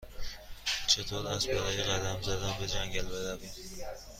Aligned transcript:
چطور 0.87 1.27
است 1.27 1.47
برای 1.49 1.83
قدم 1.83 2.21
زدن 2.21 2.53
به 2.59 2.67
جنگل 2.67 3.05
برویم؟ 3.05 3.51